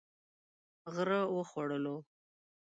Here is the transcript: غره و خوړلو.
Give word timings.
غره 0.93 1.21
و 1.35 1.37
خوړلو. 1.49 1.95